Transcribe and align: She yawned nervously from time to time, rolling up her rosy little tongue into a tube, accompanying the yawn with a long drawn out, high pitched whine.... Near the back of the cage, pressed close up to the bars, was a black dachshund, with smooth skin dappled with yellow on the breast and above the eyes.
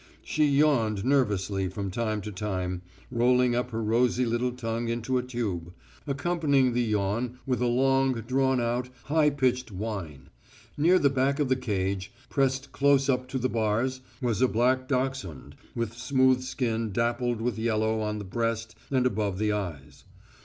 She 0.23 0.45
yawned 0.47 1.05
nervously 1.05 1.69
from 1.69 1.91
time 1.91 2.21
to 2.21 2.31
time, 2.31 2.81
rolling 3.11 3.55
up 3.55 3.69
her 3.69 3.83
rosy 3.83 4.25
little 4.25 4.51
tongue 4.51 4.87
into 4.87 5.19
a 5.19 5.21
tube, 5.21 5.71
accompanying 6.07 6.73
the 6.73 6.81
yawn 6.81 7.37
with 7.45 7.61
a 7.61 7.67
long 7.67 8.13
drawn 8.13 8.59
out, 8.59 8.89
high 9.03 9.29
pitched 9.29 9.71
whine.... 9.71 10.31
Near 10.75 10.97
the 10.97 11.11
back 11.11 11.39
of 11.39 11.49
the 11.49 11.55
cage, 11.55 12.11
pressed 12.31 12.71
close 12.71 13.09
up 13.09 13.27
to 13.27 13.37
the 13.37 13.47
bars, 13.47 14.01
was 14.23 14.41
a 14.41 14.47
black 14.47 14.87
dachshund, 14.87 15.55
with 15.75 15.93
smooth 15.95 16.41
skin 16.41 16.91
dappled 16.91 17.39
with 17.39 17.59
yellow 17.59 17.99
on 18.01 18.17
the 18.17 18.25
breast 18.25 18.73
and 18.89 19.05
above 19.05 19.37
the 19.37 19.51
eyes. 19.51 20.05